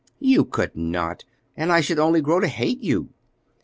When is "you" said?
0.17-0.45, 2.83-3.09